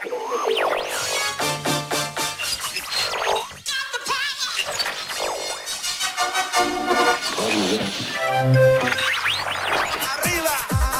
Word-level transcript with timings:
Arriba, 0.00 0.14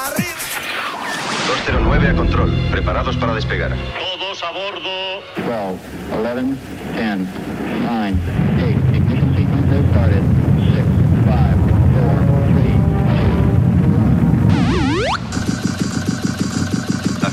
arriba. 0.05 0.39
209 1.47 2.07
a 2.07 2.13
control, 2.13 2.51
preparados 2.71 3.15
para 3.15 3.33
despegar. 3.35 3.71
Todos 3.97 4.43
a 4.43 4.51
bordo. 4.51 4.89
12, 5.37 5.79
11, 6.11 6.57
10, 6.95 7.19
9, 7.83 8.48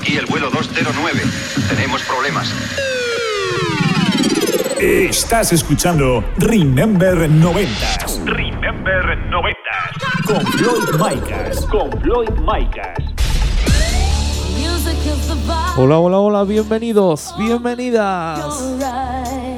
Aquí 0.06 0.18
el 0.18 0.26
vuelo 0.26 0.48
209. 0.50 1.20
Tenemos 1.68 2.00
problemas. 2.04 2.54
Estás 4.80 5.52
escuchando 5.52 6.22
Remember 6.38 7.28
90 7.28 7.70
Remember 8.24 9.18
90. 9.28 9.58
con 10.24 10.46
Floyd 10.46 10.92
Micas. 10.92 11.66
Con 11.66 11.90
Floyd 12.02 12.30
Micas. 12.38 12.98
Hola, 15.76 15.98
hola, 15.98 16.18
hola, 16.18 16.44
bienvenidos, 16.44 17.34
bienvenidas. 17.36 18.62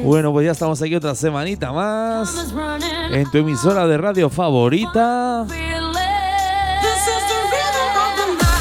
Bueno, 0.02 0.32
pues 0.32 0.46
ya 0.46 0.52
estamos 0.52 0.80
aquí 0.80 0.94
otra 0.94 1.14
semanita 1.14 1.72
más 1.72 2.54
en 3.10 3.30
tu 3.30 3.36
emisora 3.36 3.86
de 3.86 3.98
radio 3.98 4.30
favorita. 4.30 5.44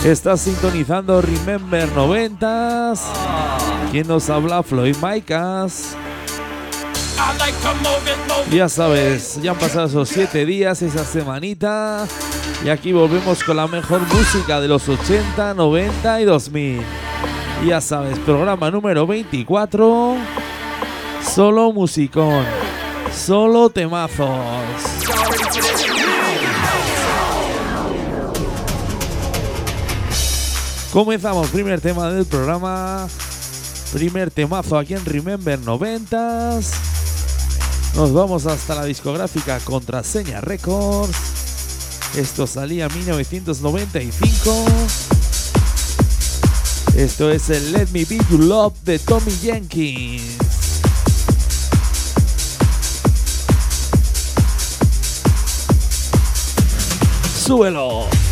Estás 0.08 0.40
sintonizando 0.40 1.22
Remember 1.22 1.90
90s. 1.94 3.02
¿Quién 3.92 4.08
nos 4.08 4.30
habla? 4.30 4.64
Floyd 4.64 4.96
Micas. 5.04 5.98
Ya 8.50 8.70
sabes, 8.70 9.38
ya 9.42 9.52
han 9.52 9.58
pasado 9.58 9.88
esos 9.88 10.08
siete 10.08 10.46
días, 10.46 10.82
esa 10.82 11.04
semanita. 11.04 12.08
Y 12.64 12.70
aquí 12.70 12.94
volvemos 12.94 13.44
con 13.44 13.58
la 13.58 13.68
mejor 13.68 14.00
música 14.08 14.62
de 14.62 14.70
los 14.70 14.88
80, 14.88 15.54
90 15.54 16.22
y 16.22 16.24
2000. 16.24 16.82
Ya 17.66 17.82
sabes, 17.82 18.18
programa 18.20 18.72
número 18.72 19.06
24. 19.06 20.16
Solo 21.36 21.74
musicón. 21.74 22.46
Solo 23.14 23.70
temazos. 23.70 24.38
Comenzamos, 30.98 31.50
primer 31.50 31.80
tema 31.80 32.10
del 32.10 32.26
programa. 32.26 33.08
Primer 33.94 34.32
temazo 34.32 34.80
aquí 34.80 34.96
en 34.96 35.06
Remember 35.06 35.60
90s. 35.60 36.72
Nos 37.96 38.12
vamos 38.14 38.48
hasta 38.48 38.74
la 38.74 38.84
discográfica 38.84 39.60
Contraseña 39.60 40.42
Records. 40.42 41.16
Esto 42.16 42.48
salía 42.48 42.88
en 42.88 42.96
1995. 42.96 44.66
Esto 46.96 47.30
es 47.30 47.52
el 47.52 47.74
Let 47.74 47.90
Me 47.94 48.04
Be 48.04 48.18
Your 48.32 48.44
Love 48.44 48.74
de 48.84 48.98
Tommy 48.98 49.34
Jenkins. 49.40 50.40
Súbelo. 57.46 58.27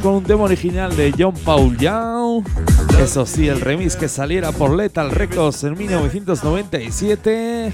con 0.00 0.14
un 0.14 0.24
tema 0.24 0.44
original 0.44 0.96
de 0.96 1.12
John 1.18 1.34
Paul 1.44 1.76
Young. 1.76 2.44
Eso 2.98 3.26
sí, 3.26 3.48
el 3.48 3.60
remix 3.60 3.94
que 3.96 4.08
saliera 4.08 4.50
por 4.52 4.74
Lethal 4.74 5.10
Records 5.10 5.64
en 5.64 5.76
1997. 5.76 7.72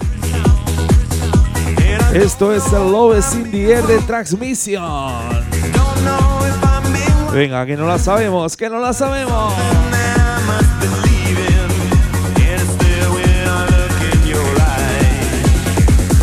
Esto 2.14 2.52
es 2.52 2.72
el 2.72 2.90
Love 2.90 3.18
is 3.18 3.34
in 3.34 3.50
the 3.50 3.72
Air 3.72 3.86
de 3.86 3.98
Transmission. 3.98 5.22
Venga, 7.32 7.66
que 7.66 7.76
no 7.76 7.86
la 7.86 7.98
sabemos, 7.98 8.56
que 8.56 8.68
no 8.68 8.80
la 8.80 8.92
sabemos. 8.92 9.52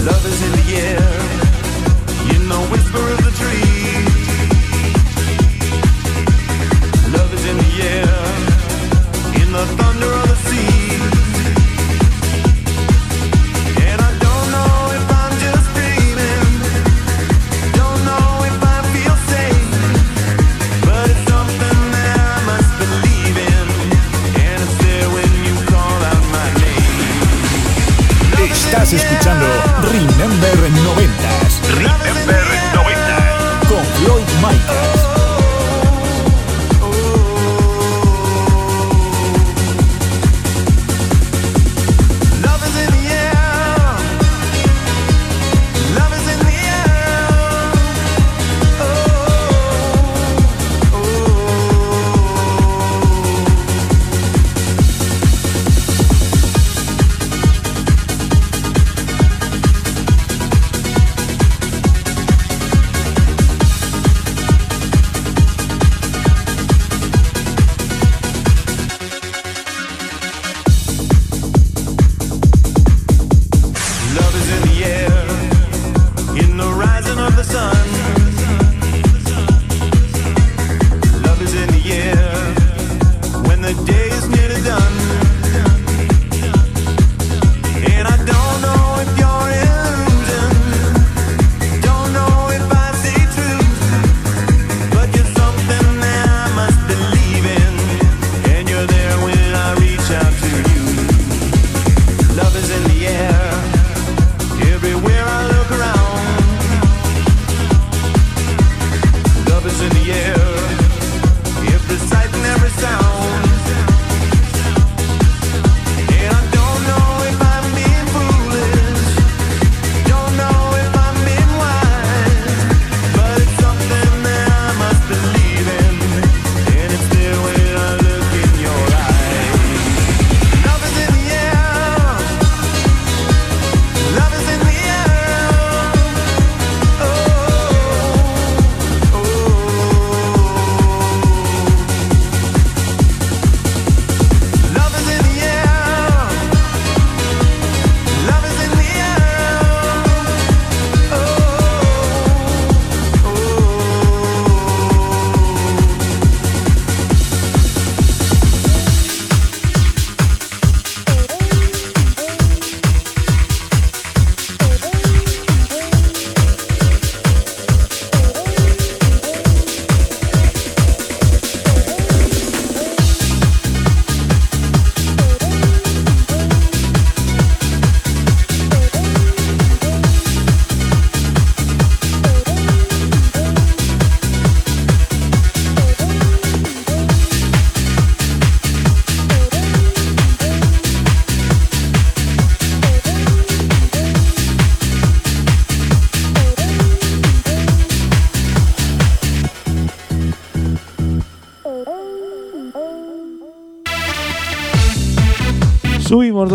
Love 0.03 0.25
is 0.27 0.41
in 0.41 0.51
the 0.51 0.75
air, 0.77 0.99
you 2.31 2.39
know 2.47 2.61
it's. 2.73 3.24
Escuchando 28.93 29.47
Remember 29.81 30.64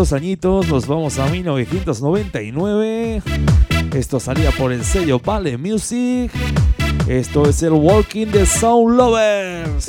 dos 0.01 0.13
añitos, 0.15 0.67
nos 0.69 0.87
vamos 0.87 1.19
a 1.19 1.27
1999. 1.29 3.21
Esto 3.93 4.19
salía 4.19 4.51
por 4.53 4.73
el 4.73 4.83
sello 4.83 5.21
Vale 5.21 5.59
Music. 5.59 6.33
Esto 7.07 7.47
es 7.47 7.63
el 7.63 7.73
Walking 7.73 8.29
the 8.29 8.47
Sound 8.47 8.97
Lovers. 8.97 9.89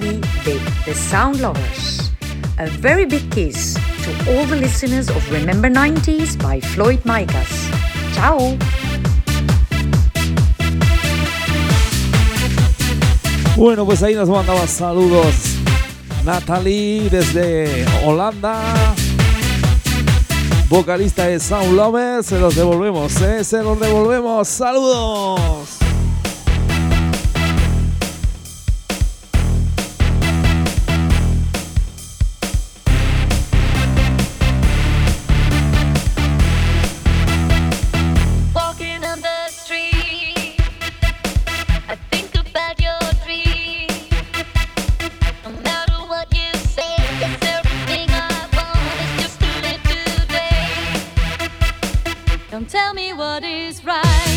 De 0.00 0.58
The 0.84 0.94
Sound 0.94 1.40
Lovers. 1.40 2.10
A 2.58 2.66
very 2.80 3.04
big 3.04 3.30
kiss 3.30 3.74
to 3.74 4.10
all 4.32 4.46
the 4.46 4.56
listeners 4.56 5.10
of 5.10 5.30
Remember 5.30 5.68
90s 5.68 6.36
by 6.42 6.60
Floyd 6.60 7.00
Micas. 7.04 7.68
Ciao! 8.14 8.56
Bueno, 13.56 13.84
pues 13.84 14.02
ahí 14.02 14.14
nos 14.14 14.30
mandaba 14.30 14.66
saludos 14.66 15.34
Natalie 16.24 17.10
desde 17.10 17.84
Holanda. 18.04 18.94
Vocalista 20.70 21.26
de 21.26 21.38
Sound 21.38 21.74
Lovers. 21.74 22.26
Se 22.26 22.38
los 22.38 22.54
devolvemos, 22.56 23.20
¿eh? 23.20 23.44
Se 23.44 23.62
los 23.62 23.78
devolvemos. 23.78 24.48
¡Saludos! 24.48 25.61
Tell 52.72 52.94
me 52.94 53.12
what 53.12 53.44
is 53.44 53.84
right. 53.84 54.31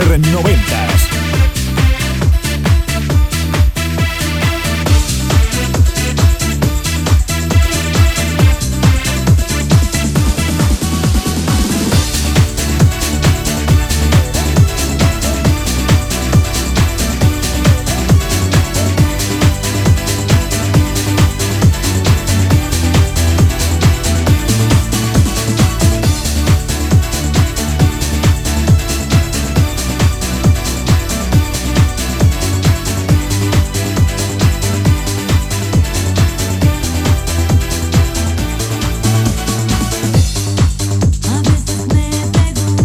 Remember 0.00 0.18
90s. 0.18 0.93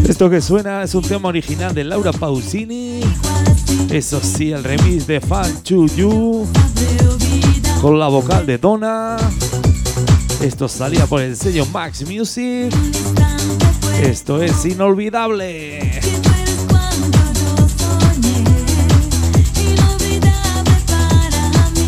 Esto 0.09 0.27
que 0.27 0.41
suena 0.41 0.81
es 0.81 0.95
un 0.95 1.03
tema 1.03 1.29
original 1.29 1.71
de 1.71 1.83
Laura 1.83 2.11
Pausini. 2.11 3.01
Eso 3.91 4.19
sí, 4.19 4.51
el 4.51 4.63
remix 4.63 5.05
de 5.05 5.21
Fan 5.21 5.61
Chu 5.61 5.85
Yu 5.85 6.47
con 7.79 7.99
la 7.99 8.07
vocal 8.07 8.47
de 8.47 8.57
Donna. 8.57 9.17
Esto 10.41 10.67
salía 10.67 11.05
por 11.05 11.21
el 11.21 11.37
sello 11.37 11.63
Max 11.67 12.03
Music. 12.09 12.73
Esto 14.01 14.41
es 14.41 14.65
inolvidable. 14.65 16.01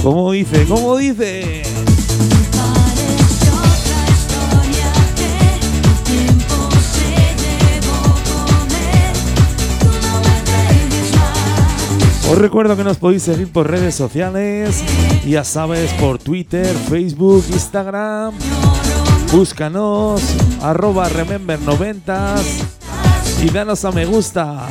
¿Cómo 0.04 0.32
dice? 0.32 0.66
¿Cómo 0.68 0.96
dice? 0.96 1.71
Os 12.32 12.38
recuerdo 12.38 12.78
que 12.78 12.86
nos 12.86 12.96
podéis 12.96 13.24
seguir 13.24 13.52
por 13.52 13.70
redes 13.70 13.94
sociales, 13.94 14.82
ya 15.28 15.44
sabes, 15.44 15.92
por 15.96 16.18
Twitter, 16.18 16.74
Facebook, 16.90 17.44
Instagram. 17.50 18.34
Búscanos, 19.34 20.22
arroba 20.62 21.10
remember90 21.10 22.36
y 23.44 23.50
danos 23.50 23.84
a 23.84 23.92
me 23.92 24.06
gusta. 24.06 24.66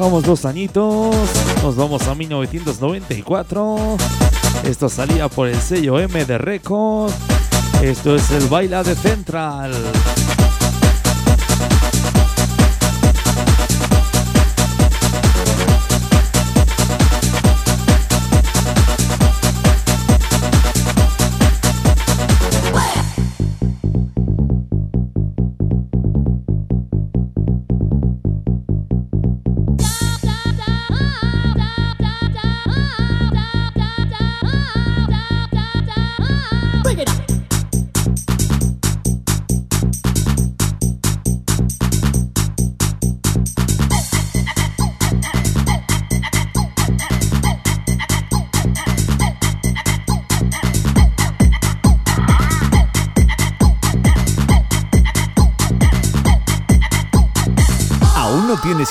Bajamos 0.00 0.24
dos 0.24 0.46
añitos, 0.46 1.14
nos 1.62 1.76
vamos 1.76 2.08
a 2.08 2.14
1994. 2.14 3.98
Esto 4.64 4.88
salía 4.88 5.28
por 5.28 5.46
el 5.46 5.60
sello 5.60 6.00
M 6.00 6.24
de 6.24 6.38
Record. 6.38 7.12
Esto 7.82 8.16
es 8.16 8.30
el 8.30 8.46
Baila 8.46 8.82
de 8.82 8.94
Central. 8.94 9.74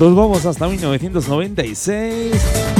Nos 0.00 0.16
vamos 0.16 0.46
hasta 0.46 0.66
1996. 0.66 2.32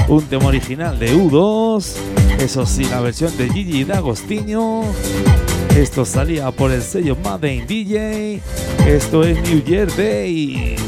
Un 0.09 0.25
tema 0.25 0.47
original 0.47 0.99
de 0.99 1.15
U2. 1.15 1.97
Eso 2.39 2.65
sí, 2.65 2.85
la 2.85 3.03
versión 3.03 3.37
de 3.37 3.51
Gigi 3.51 3.85
D'Agostino. 3.85 4.85
Esto 5.77 6.07
salía 6.07 6.51
por 6.51 6.71
el 6.71 6.81
sello 6.81 7.19
Made 7.23 7.55
in 7.55 7.67
DJ. 7.67 8.41
Esto 8.87 9.23
es 9.23 9.39
New 9.43 9.63
Year 9.63 9.95
Days. 9.95 10.81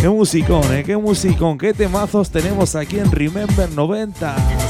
Qué 0.00 0.08
musicón, 0.08 0.74
eh, 0.74 0.82
qué 0.82 0.96
musicón, 0.96 1.58
qué 1.58 1.74
temazos 1.74 2.30
tenemos 2.30 2.74
aquí 2.74 2.98
en 2.98 3.12
Remember 3.12 3.70
90. 3.70 4.65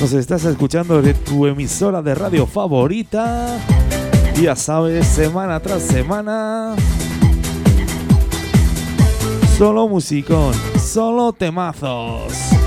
Nos 0.00 0.14
estás 0.14 0.46
escuchando 0.46 1.02
de 1.02 1.12
tu 1.12 1.46
emisora 1.46 2.00
de 2.00 2.14
radio 2.14 2.46
favorita. 2.46 3.58
Ya 4.40 4.56
sabes, 4.56 5.06
semana 5.06 5.60
tras 5.60 5.82
semana. 5.82 6.74
Solo 9.58 9.88
musicón, 9.88 10.54
solo 10.78 11.34
temazos. 11.34 12.59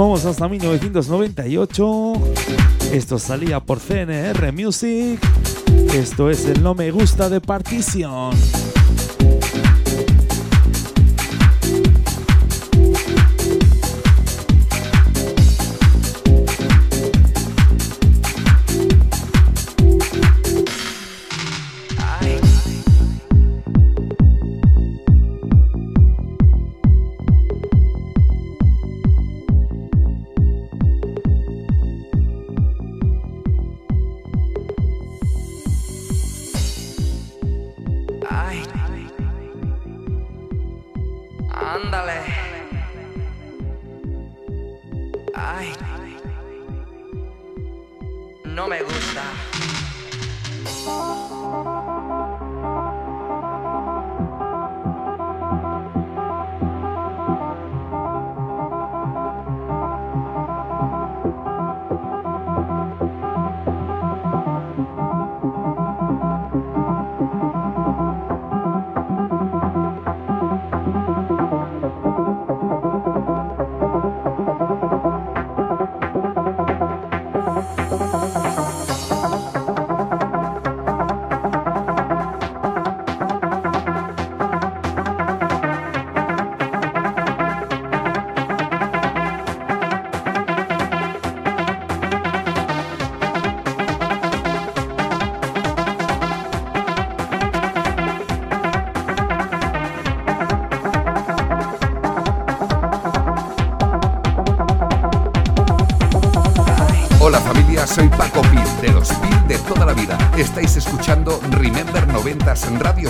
Vamos 0.00 0.24
hasta 0.24 0.48
1998. 0.48 2.12
Esto 2.92 3.18
salía 3.18 3.60
por 3.60 3.80
CNR 3.80 4.50
Music. 4.52 5.20
Esto 5.94 6.30
es 6.30 6.46
el 6.46 6.62
No 6.62 6.74
Me 6.74 6.90
Gusta 6.90 7.28
de 7.28 7.40
Partición. 7.42 8.30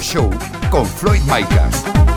Show 0.01 0.31
con 0.71 0.87
Floyd 0.87 1.23
Micas. 1.23 2.10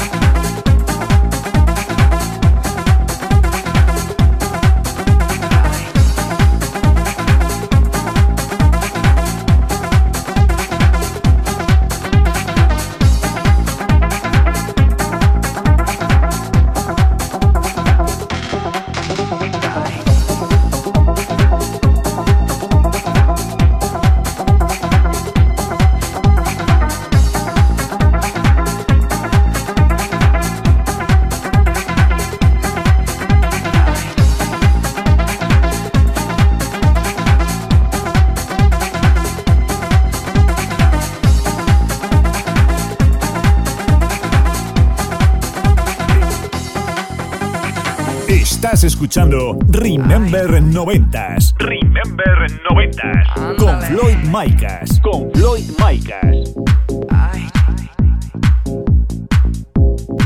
Estás 48.84 48.96
escuchando 48.96 49.58
Remember 49.70 50.62
90s. 50.62 51.56
Remember 51.58 52.52
90s. 52.70 53.56
Con 53.56 53.82
Floyd 53.82 54.18
Micas. 54.26 55.00
Con 55.00 55.32
Floyd 55.32 55.64
Micas. 55.80 56.54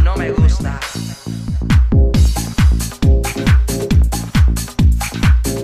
No 0.03 0.17
me 0.17 0.31
gusta. 0.31 0.79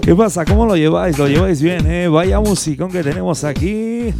¿Qué 0.03 0.13
pasa? 0.13 0.45
¿Cómo 0.45 0.67
lo 0.67 0.77
lleváis? 0.77 1.17
Lo 1.17 1.27
lleváis 1.27 1.63
bien, 1.63 1.87
¿eh? 1.87 2.07
Vaya 2.07 2.39
musicón 2.41 2.91
que 2.91 3.01
tenemos 3.01 3.43
aquí. 3.43 4.13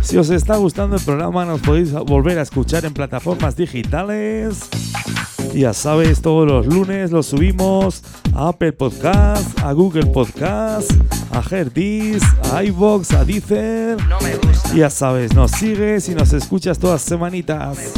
Si 0.00 0.16
os 0.16 0.30
está 0.30 0.56
gustando 0.56 0.96
el 0.96 1.02
programa, 1.02 1.44
nos 1.44 1.60
podéis 1.60 1.92
volver 1.92 2.38
a 2.38 2.42
escuchar 2.42 2.86
en 2.86 2.94
plataformas 2.94 3.54
digitales. 3.54 4.70
Ya 5.54 5.74
sabes, 5.74 6.22
todos 6.22 6.48
los 6.48 6.66
lunes 6.66 7.10
lo 7.10 7.22
subimos 7.22 8.02
a 8.34 8.48
Apple 8.48 8.72
Podcast, 8.72 9.58
a 9.60 9.72
Google 9.72 10.06
Podcast, 10.06 10.90
a 11.30 11.42
Herdis, 11.48 12.22
a 12.52 12.64
iVoox, 12.64 13.12
a 13.12 13.24
Deezer. 13.24 13.98
Ya 14.74 14.88
sabes, 14.88 15.34
nos 15.34 15.50
sigues 15.50 16.08
y 16.08 16.14
nos 16.14 16.32
escuchas 16.32 16.78
todas 16.78 17.02
semanitas. 17.02 17.92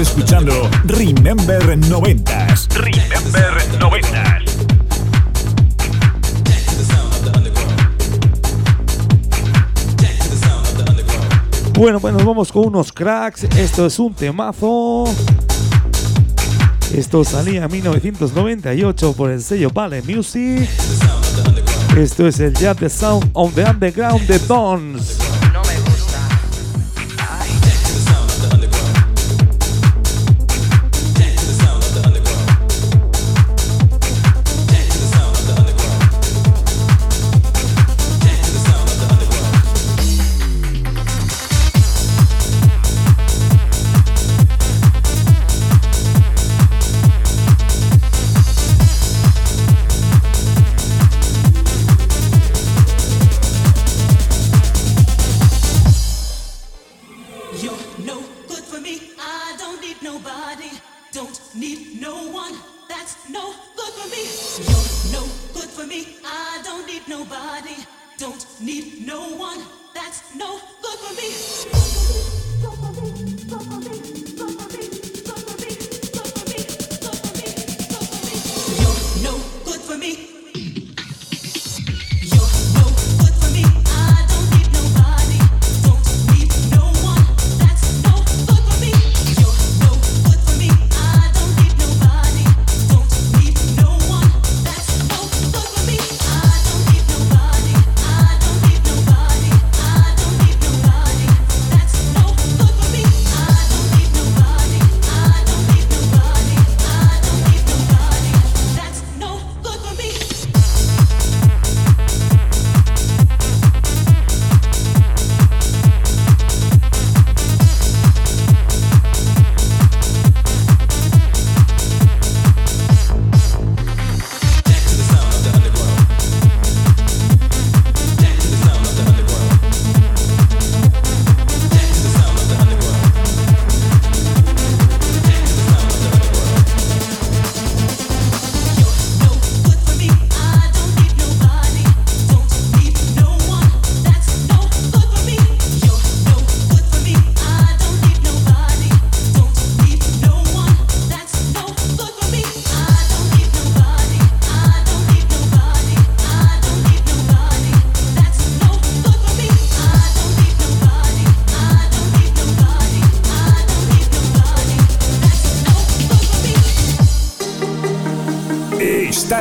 Escuchando 0.00 0.70
Remember 0.84 1.62
90s. 1.78 2.68
Remember 2.74 3.52
90s. 3.78 4.50
Bueno, 11.74 12.00
pues 12.00 12.14
nos 12.14 12.24
vamos 12.24 12.50
con 12.50 12.66
unos 12.68 12.92
cracks. 12.92 13.44
Esto 13.44 13.86
es 13.86 13.98
un 13.98 14.14
temazo. 14.14 15.04
Esto 16.94 17.22
salía 17.24 17.64
en 17.64 17.70
1998 17.70 19.12
por 19.12 19.30
el 19.30 19.42
sello 19.42 19.70
Vale 19.70 20.02
Music. 20.02 20.68
Esto 21.96 22.26
es 22.26 22.40
el 22.40 22.54
Jazz 22.54 22.76
The 22.78 22.88
Sound 22.88 23.30
on 23.34 23.52
the 23.52 23.64
Underground 23.64 24.26
de 24.26 24.38
Dons. 24.40 25.29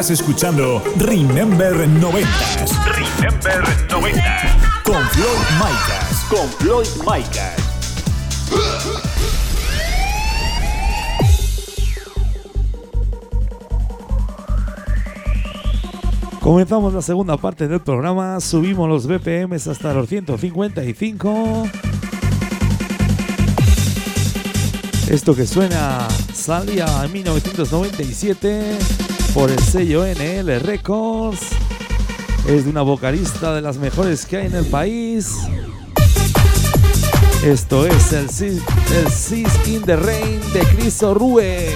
Estás 0.10 0.22
escuchando 0.22 0.82
Remember 0.98 1.72
90s. 1.88 2.72
Remember 2.96 3.64
90s. 3.90 4.84
Con 4.84 5.04
Floyd 5.10 5.48
Micas. 5.60 6.26
Con 6.28 6.50
Floyd 6.58 6.88
Micas. 7.06 7.56
Comenzamos 16.40 16.92
la 16.96 17.04
segunda 17.04 17.38
parte 17.38 17.68
del 17.68 17.82
programa, 17.82 18.40
subimos 18.40 18.90
los 18.90 19.06
BPMs 19.06 19.68
hasta 19.68 19.94
los 19.94 20.10
155. 20.10 21.68
Esto 25.08 25.36
que 25.36 25.46
suena 25.46 26.08
salía 26.34 26.88
en 27.06 27.14
1997 27.14 29.09
por 29.34 29.52
el 29.52 29.60
sello 29.60 30.06
NL 30.06 30.60
Records. 30.60 31.42
Es 32.48 32.66
de 32.66 32.70
una 32.70 32.82
vocalista 32.82 33.54
de 33.54 33.62
las 33.62 33.78
mejores 33.78 34.26
que 34.26 34.38
hay 34.38 34.48
en 34.48 34.56
el 34.56 34.66
país. 34.66 35.36
Esto 37.44 37.86
es 37.86 38.14
el 38.14 38.30
Sis, 38.30 38.62
el 38.92 39.74
in 39.74 39.84
the 39.84 39.96
Rain 39.96 40.42
de 40.54 40.60
Chris 40.76 41.04
Orue. 41.04 41.76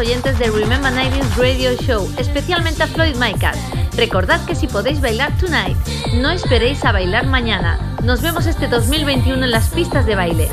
Oyentes 0.00 0.38
de 0.38 0.50
Remember 0.50 0.90
90s 0.90 1.36
Radio 1.36 1.74
Show, 1.76 2.10
especialmente 2.16 2.82
a 2.82 2.86
Floyd 2.86 3.16
Micas. 3.16 3.58
Recordad 3.96 4.42
que 4.46 4.54
si 4.54 4.66
podéis 4.66 5.02
bailar 5.02 5.30
tonight, 5.36 5.76
no 6.14 6.30
esperéis 6.30 6.82
a 6.86 6.92
bailar 6.92 7.26
mañana. 7.26 7.78
Nos 8.02 8.22
vemos 8.22 8.46
este 8.46 8.66
2021 8.66 9.44
en 9.44 9.50
las 9.50 9.68
pistas 9.68 10.06
de 10.06 10.14
baile. 10.14 10.48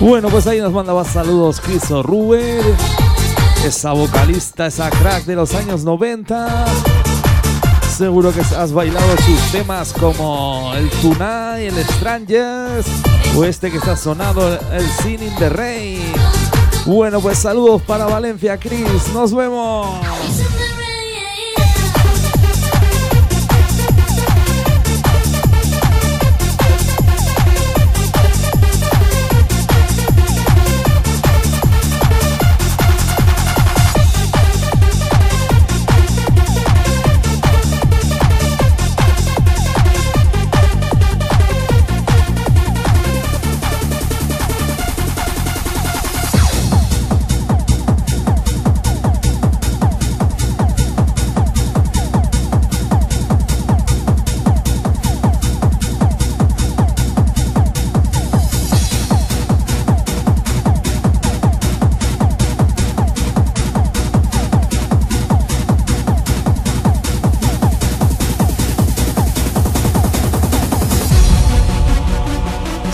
Bueno, 0.00 0.28
pues 0.28 0.46
ahí 0.46 0.60
nos 0.60 0.72
mandaba 0.72 1.02
saludos 1.04 1.60
Chris 1.60 1.88
Ruber, 1.88 2.62
esa 3.64 3.92
vocalista, 3.92 4.66
esa 4.66 4.90
crack 4.90 5.24
de 5.24 5.36
los 5.36 5.54
años 5.54 5.84
90. 5.84 6.66
Seguro 8.00 8.32
que 8.32 8.40
has 8.40 8.72
bailado 8.72 9.14
sus 9.18 9.52
temas 9.52 9.92
como 9.92 10.72
el 10.74 10.88
Tonight, 11.02 11.70
el 11.70 11.84
Strangers 11.84 12.86
o 13.36 13.44
este 13.44 13.70
que 13.70 13.76
está 13.76 13.94
sonado, 13.94 14.58
el 14.72 14.88
Sin 15.02 15.22
in 15.22 15.36
the 15.36 15.50
Rain. 15.50 16.10
Bueno, 16.86 17.20
pues 17.20 17.36
saludos 17.36 17.82
para 17.82 18.06
Valencia, 18.06 18.56
Chris. 18.56 19.12
Nos 19.12 19.34
vemos. 19.34 20.00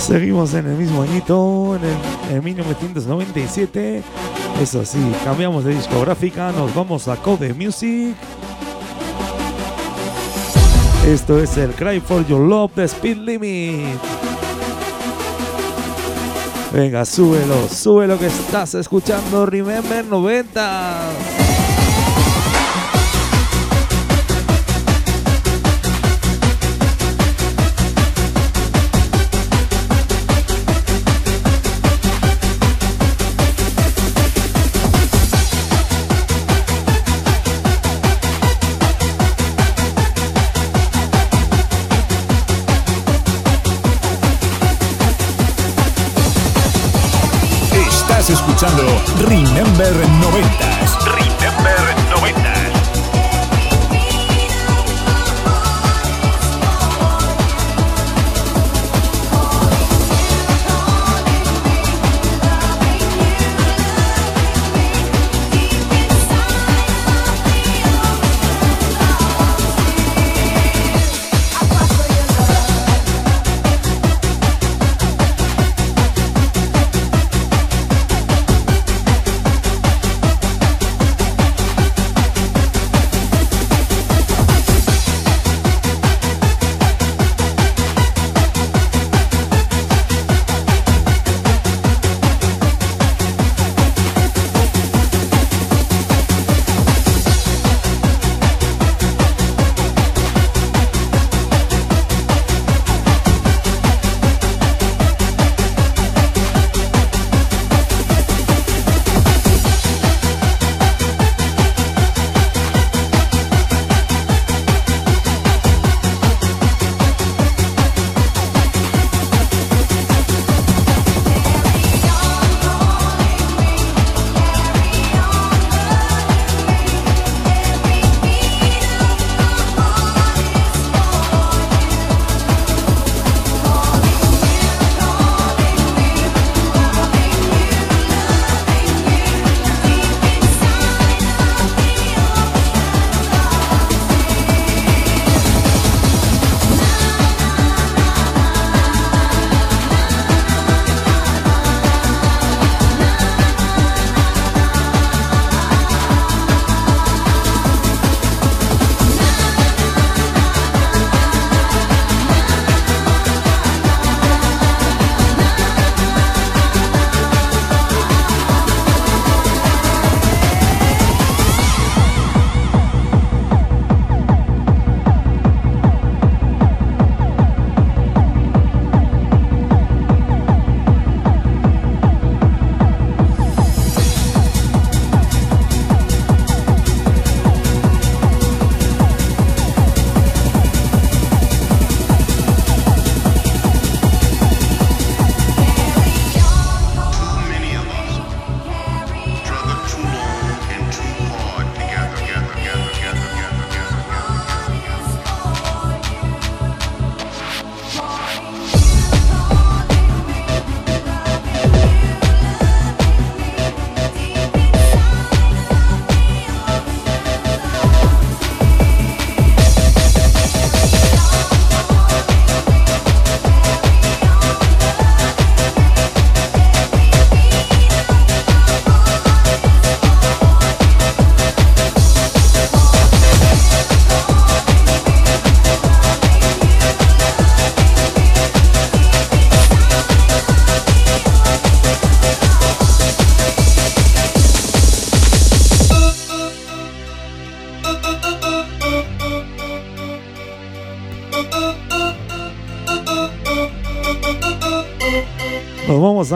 Seguimos 0.07 0.55
en 0.55 0.67
el 0.69 0.77
mismo 0.77 1.03
añito, 1.03 1.75
en 1.75 1.83
el 1.83 2.37
en 2.37 2.45
1997. 2.45 4.05
Eso 4.63 4.85
sí, 4.85 5.01
cambiamos 5.25 5.65
de 5.65 5.75
discográfica, 5.75 6.53
nos 6.53 6.73
vamos 6.77 7.09
a 7.09 7.17
Code 7.17 7.53
Music. 7.55 8.15
Esto 11.05 11.41
es 11.41 11.57
el 11.57 11.73
Cry 11.73 11.99
for 11.99 12.25
Your 12.25 12.41
Love 12.41 12.77
de 12.77 12.85
Speed 12.85 13.17
Limit. 13.17 13.99
Venga, 16.73 17.05
súbelo, 17.05 17.69
súbelo 17.69 18.17
que 18.17 18.27
estás 18.27 18.77
escuchando 18.77 19.45
Remember 19.45 20.05
90. 20.05 21.46
Escuchando 48.67 49.29
Remember 49.29 49.95
90s. 50.21 50.76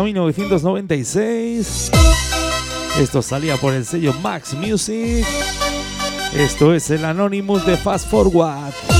A 0.00 0.04
1996. 0.04 1.90
Esto 2.98 3.22
salía 3.22 3.56
por 3.56 3.74
el 3.74 3.84
sello 3.84 4.14
Max 4.22 4.54
Music. 4.54 5.26
Esto 6.34 6.72
es 6.74 6.90
el 6.90 7.04
Anonymous 7.04 7.66
de 7.66 7.76
Fast 7.76 8.08
Forward. 8.08 8.99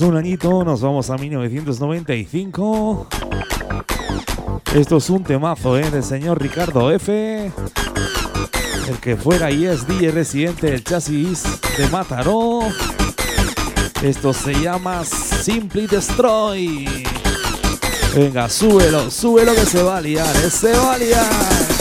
Un 0.00 0.16
añito, 0.16 0.64
nos 0.64 0.80
vamos 0.80 1.08
a 1.10 1.16
1995. 1.16 3.06
Esto 4.74 4.96
es 4.96 5.08
un 5.08 5.22
temazo, 5.22 5.78
¿eh? 5.78 5.88
Del 5.88 6.02
señor 6.02 6.42
Ricardo 6.42 6.90
F. 6.90 7.52
El 8.88 8.96
que 9.00 9.16
fuera 9.16 9.52
ISD 9.52 10.10
residente 10.12 10.72
del 10.72 10.82
chasis 10.82 11.44
de 11.78 11.86
Mataró. 11.90 12.62
Esto 14.02 14.32
se 14.32 14.54
llama 14.54 15.04
Simply 15.04 15.86
Destroy. 15.86 17.04
Venga, 18.16 18.48
súbelo, 18.48 19.12
súbelo 19.12 19.54
que 19.54 19.64
se 19.64 19.82
va 19.82 19.98
a 19.98 20.00
liar, 20.00 20.36
¿eh? 20.44 20.50
se 20.50 20.72
va 20.76 20.94
a 20.94 20.98
liar. 20.98 21.73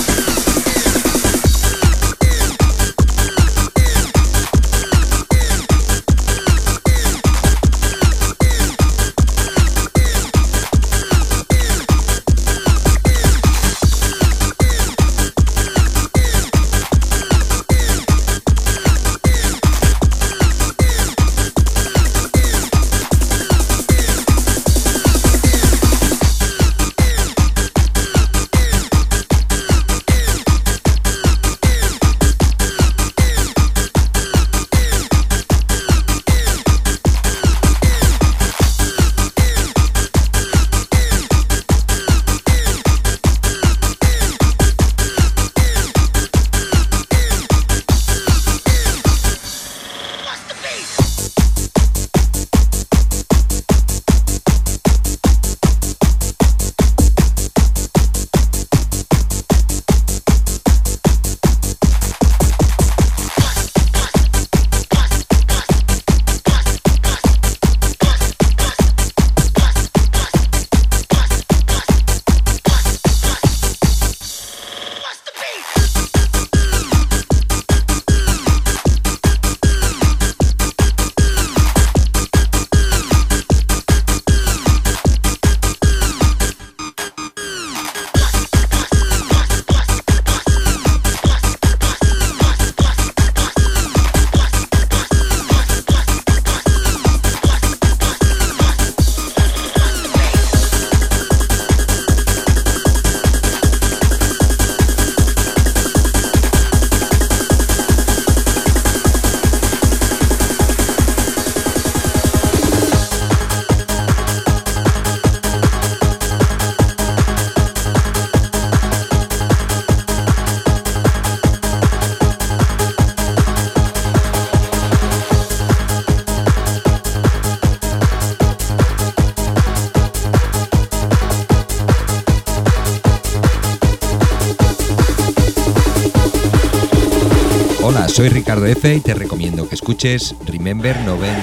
Ricardo 138.54 138.68
F 138.68 138.94
y 138.94 139.00
te 139.00 139.16
recomiendo 139.16 139.68
que 139.68 139.74
escuches 139.74 140.36
Remember 140.46 140.96
90. 141.02 141.42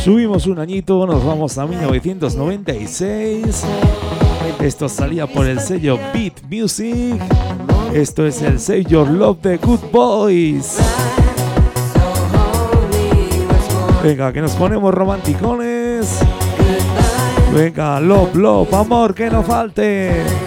Subimos 0.00 0.48
un 0.48 0.58
añito, 0.58 1.06
nos 1.06 1.24
vamos 1.24 1.56
a 1.58 1.66
1996. 1.66 3.62
Esto 4.58 4.88
salía 4.88 5.28
por 5.28 5.46
el 5.46 5.60
sello 5.60 5.96
Beat 6.12 6.42
Music. 6.50 7.22
Esto 7.92 8.26
es 8.26 8.42
el 8.42 8.60
Save 8.60 8.84
Your 8.84 9.08
Love 9.08 9.40
de 9.42 9.56
Good 9.58 9.80
Boys. 9.92 10.78
Venga, 14.02 14.32
que 14.32 14.40
nos 14.40 14.52
ponemos 14.52 14.94
romanticones. 14.94 16.18
Venga, 17.52 18.00
love, 18.00 18.34
love, 18.34 18.72
amor, 18.74 19.14
que 19.14 19.30
no 19.30 19.42
falte. 19.42 20.45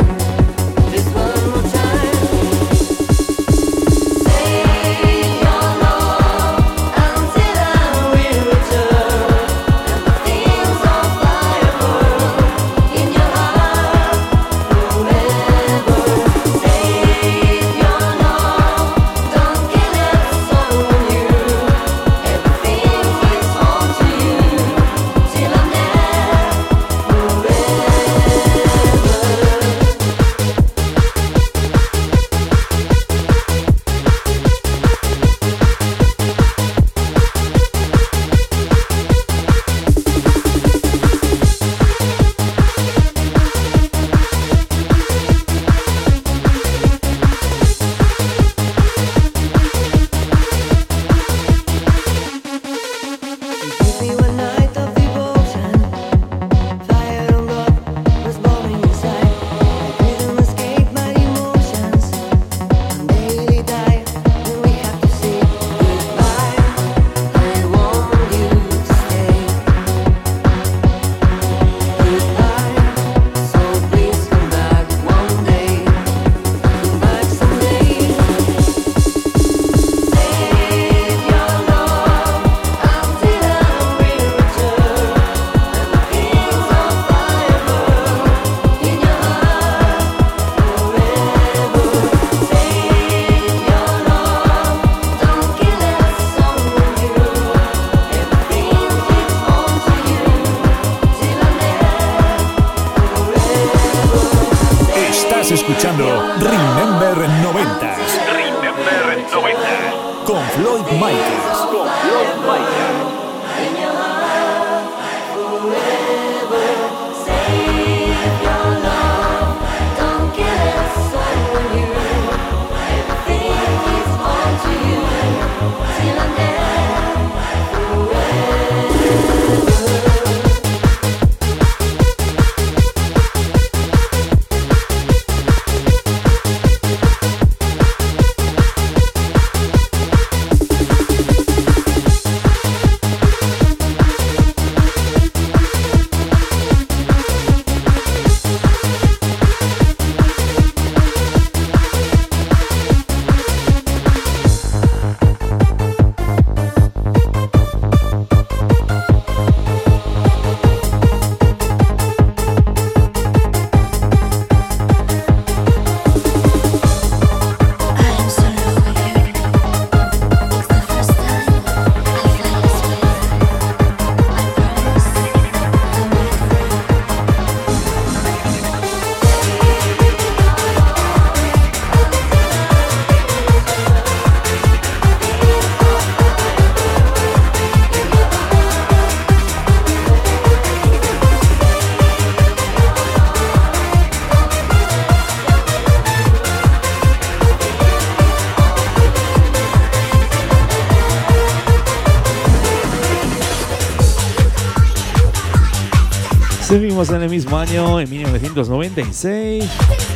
Mismo 207.29 207.57
año, 207.57 207.99
en 207.99 208.09
1996. 208.09 209.65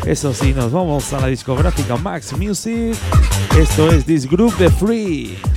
Eso 0.05 0.33
sí, 0.33 0.53
nos 0.53 0.71
vamos 0.71 1.13
a 1.13 1.21
la 1.21 1.27
discográfica 1.27 1.95
Max 1.95 2.33
Music. 2.37 2.95
Esto 3.57 3.91
es 3.91 4.05
This 4.05 4.29
Group 4.29 4.57
de 4.57 4.69
Free. 4.69 5.52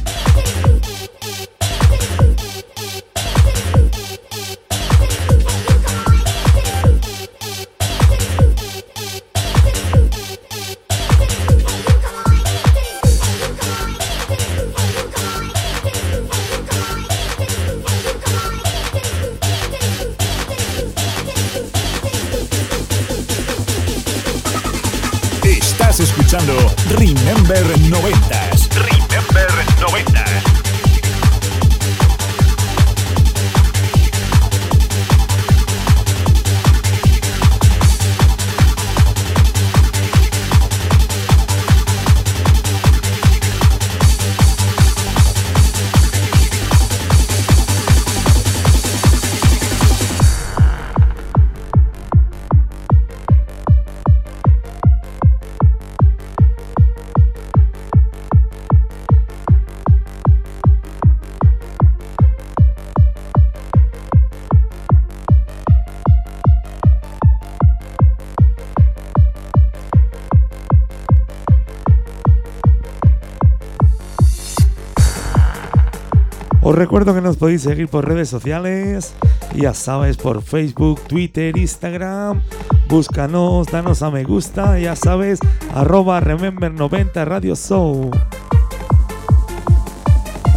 Recuerdo 76.77 77.15
que 77.15 77.23
nos 77.23 77.39
podéis 77.39 77.63
seguir 77.63 77.89
por 77.89 78.07
redes 78.07 78.29
sociales, 78.29 79.15
ya 79.55 79.73
sabes, 79.73 80.19
por 80.19 80.43
Facebook, 80.43 81.01
Twitter, 81.09 81.57
Instagram. 81.57 82.43
Búscanos, 82.89 83.67
danos 83.69 84.03
a 84.03 84.11
me 84.11 84.25
gusta, 84.25 84.79
ya 84.79 84.95
sabes, 84.95 85.41
arroba 85.75 86.21
Remember90 86.21 87.25
Radio 87.25 87.57
Show. 87.57 88.11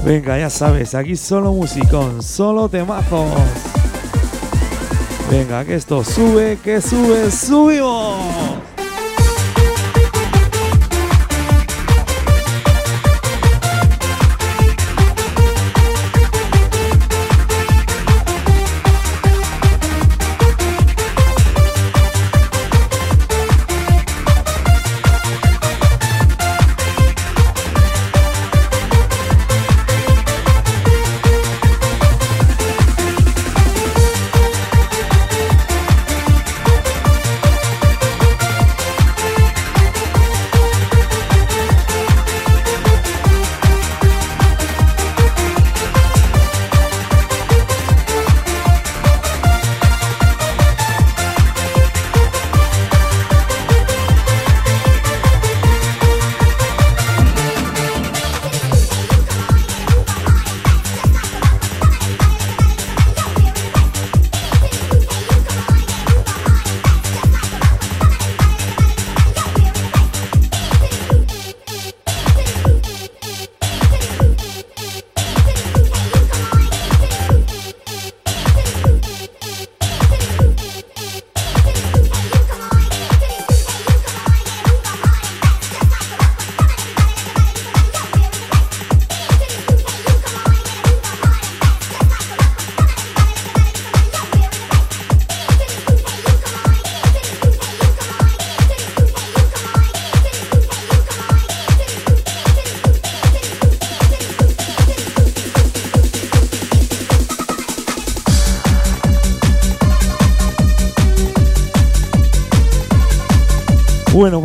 Venga, 0.06 0.38
ya 0.38 0.50
sabes, 0.50 0.94
aquí 0.94 1.16
solo 1.16 1.54
musicón, 1.54 2.22
solo 2.22 2.68
temazos. 2.68 3.32
Venga, 5.32 5.64
que 5.64 5.76
esto 5.76 6.04
sube, 6.04 6.58
que 6.62 6.82
sube, 6.82 7.32
subimos. 7.32 8.59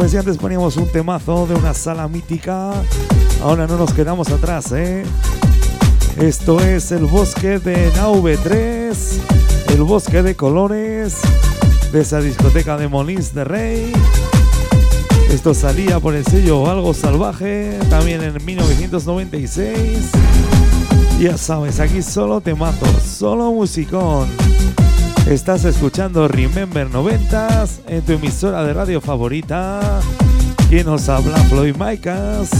Pues 0.04 0.14
antes 0.16 0.36
poníamos 0.36 0.76
un 0.76 0.86
temazo 0.86 1.46
de 1.46 1.54
una 1.54 1.72
sala 1.72 2.06
mítica, 2.08 2.72
ahora 3.42 3.66
no 3.66 3.78
nos 3.78 3.94
quedamos 3.94 4.28
atrás, 4.28 4.70
¿eh? 4.72 5.02
Esto 6.18 6.60
es 6.60 6.92
el 6.92 7.06
bosque 7.06 7.58
de 7.58 7.90
Nauve 7.96 8.36
3, 8.36 9.20
el 9.68 9.82
bosque 9.82 10.22
de 10.22 10.36
colores 10.36 11.20
de 11.90 12.02
esa 12.02 12.20
discoteca 12.20 12.76
de 12.76 12.86
Molins 12.86 13.32
de 13.32 13.44
Rey. 13.44 13.92
Esto 15.30 15.54
salía 15.54 15.98
por 16.00 16.14
el 16.14 16.26
sello 16.26 16.70
Algo 16.70 16.92
Salvaje, 16.92 17.78
también 17.88 18.22
en 18.22 18.44
1996. 18.44 20.10
Ya 21.18 21.38
sabes, 21.38 21.80
aquí 21.80 22.02
solo 22.02 22.42
temazos, 22.42 23.02
solo 23.02 23.50
musicón. 23.52 24.28
Estás 25.26 25.64
escuchando 25.64 26.28
Remember 26.28 26.86
90s 26.86 27.80
en 27.88 28.02
tu 28.02 28.12
emisora 28.12 28.62
de 28.62 28.74
radio 28.74 29.00
favorita. 29.00 30.00
¿Quién 30.68 30.84
nos 30.84 31.08
habla? 31.08 31.38
Floyd 31.44 31.76
Micas. 31.76 32.50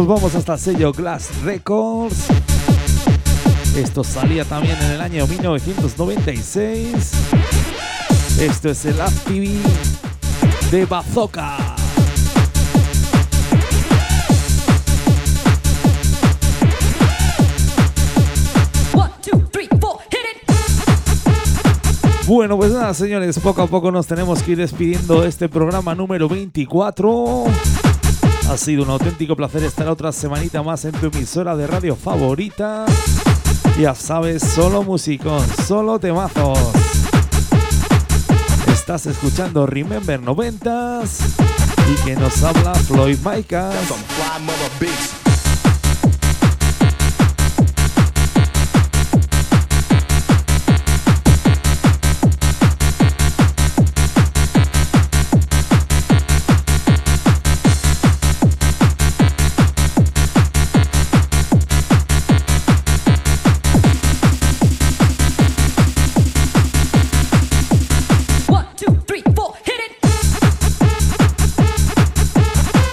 Nos 0.00 0.08
vamos 0.08 0.34
hasta 0.34 0.54
el 0.54 0.58
sello 0.58 0.92
Glass 0.94 1.28
Records. 1.44 2.28
Esto 3.76 4.02
salía 4.02 4.46
también 4.46 4.78
en 4.80 4.92
el 4.92 5.00
año 5.02 5.26
1996. 5.26 7.12
Esto 8.40 8.70
es 8.70 8.86
el 8.86 8.98
ActiV 8.98 9.60
de 10.70 10.86
Bazooka. 10.86 11.58
Bueno, 22.26 22.56
pues 22.56 22.72
nada, 22.72 22.94
señores, 22.94 23.38
poco 23.38 23.60
a 23.60 23.66
poco 23.66 23.90
nos 23.90 24.06
tenemos 24.06 24.42
que 24.42 24.52
ir 24.52 24.58
despidiendo 24.58 25.20
de 25.20 25.28
este 25.28 25.50
programa 25.50 25.94
número 25.94 26.26
24. 26.26 27.79
Ha 28.50 28.56
sido 28.56 28.82
un 28.82 28.90
auténtico 28.90 29.36
placer 29.36 29.62
estar 29.62 29.86
otra 29.86 30.10
semanita 30.10 30.60
más 30.60 30.84
en 30.84 30.90
tu 30.90 31.06
emisora 31.06 31.54
de 31.54 31.68
radio 31.68 31.94
favorita. 31.94 32.84
Ya 33.78 33.94
sabes, 33.94 34.42
solo 34.42 34.82
musicón, 34.82 35.46
solo 35.68 36.00
temazos. 36.00 36.58
Estás 38.66 39.06
escuchando 39.06 39.68
Remember 39.68 40.20
90s 40.20 41.20
y 41.92 42.04
que 42.04 42.16
nos 42.16 42.42
habla 42.42 42.74
Floyd 42.74 43.18
Micah. 43.24 43.70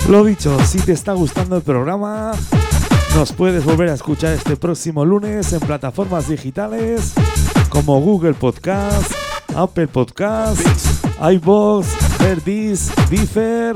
Lo 0.10 0.24
dicho, 0.24 0.58
si 0.66 0.80
te 0.80 0.94
está 0.94 1.12
gustando 1.12 1.58
el 1.58 1.62
programa, 1.64 2.32
nos 3.14 3.34
puedes 3.34 3.66
volver 3.66 3.90
a 3.90 3.94
escuchar 3.94 4.32
este 4.34 4.56
próximo 4.56 5.04
lunes 5.04 5.52
en 5.52 5.60
plataformas 5.60 6.30
digitales 6.30 7.14
como 7.68 8.00
Google 8.00 8.34
Podcast, 8.34 9.12
Apple 9.54 9.90
Podcast, 9.90 10.62
iVoox, 11.20 11.88
Herdis, 12.22 12.90
Differ. 13.10 13.76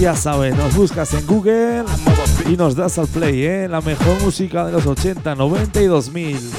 Ya 0.00 0.16
sabes, 0.16 0.56
nos 0.56 0.74
buscas 0.74 1.12
en 1.12 1.26
Google 1.26 1.84
y 2.46 2.56
nos 2.56 2.74
das 2.74 2.98
al 2.98 3.06
play, 3.06 3.44
¿eh? 3.44 3.68
La 3.68 3.82
mejor 3.82 4.22
música 4.22 4.64
de 4.64 4.72
los 4.72 4.86
80, 4.86 5.34
90 5.34 5.82
y 5.82 5.86
2000. 5.86 6.50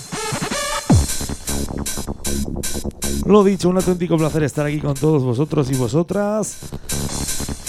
Lo 3.26 3.44
dicho, 3.44 3.70
un 3.70 3.78
auténtico 3.78 4.18
placer 4.18 4.44
estar 4.44 4.68
aquí 4.68 4.80
con 4.80 4.94
todos 4.94 5.24
vosotros 5.24 5.72
y 5.72 5.76
vosotras. 5.76 6.58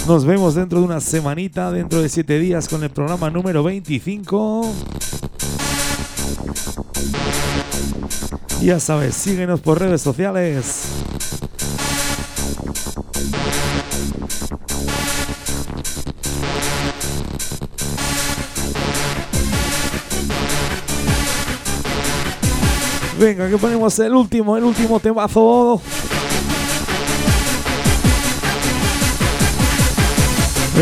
Nos 0.07 0.25
vemos 0.25 0.55
dentro 0.55 0.81
de 0.81 0.85
una 0.85 1.01
semanita, 1.01 1.71
dentro 1.71 2.03
de 2.03 2.09
siete 2.09 2.39
días, 2.39 2.69
con 2.69 2.83
el 2.83 2.91
programa 2.91 3.31
número 3.31 3.63
25. 3.63 4.73
Ya 8.63 8.81
sabes, 8.81 9.15
síguenos 9.15 9.61
por 9.61 9.79
redes 9.79 10.03
sociales. 10.03 10.85
Venga, 23.19 23.51
que 23.51 23.59
ponemos 23.59 23.99
el 23.99 24.15
último, 24.15 24.57
el 24.57 24.65
último 24.65 24.99
temazo. 24.99 25.81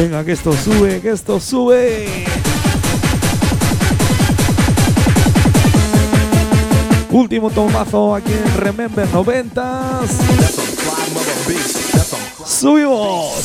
Venga, 0.00 0.24
que 0.24 0.30
esto 0.30 0.52
sube, 0.52 1.00
que 1.00 1.10
esto 1.10 1.40
sube. 1.40 2.24
Último 7.10 7.50
tomazo 7.50 8.14
aquí 8.14 8.30
en 8.30 8.60
Remember 8.60 9.08
90s. 9.08 10.08
Subimos. 12.46 13.44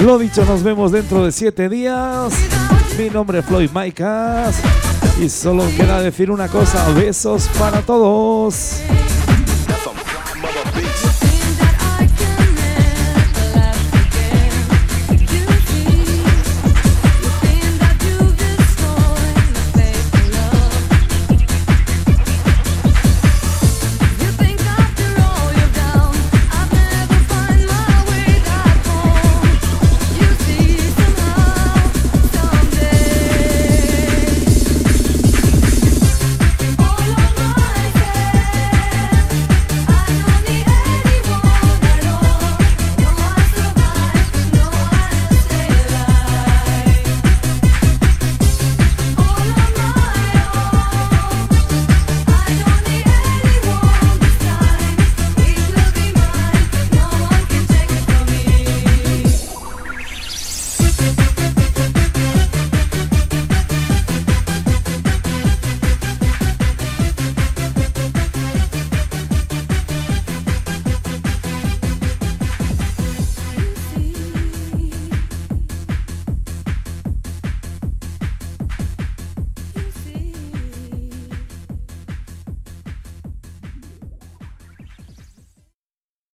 Lo 0.00 0.16
dicho, 0.18 0.44
nos 0.44 0.62
vemos 0.62 0.92
dentro 0.92 1.24
de 1.24 1.32
siete 1.32 1.68
días. 1.68 2.32
Mi 2.98 3.10
nombre 3.10 3.40
es 3.40 3.44
Floyd 3.44 3.70
Maicas. 3.70 4.60
Y 5.20 5.28
solo 5.28 5.64
queda 5.76 6.00
decir 6.00 6.30
una 6.30 6.48
cosa, 6.48 6.88
besos 6.92 7.48
para 7.58 7.80
todos. 7.82 8.80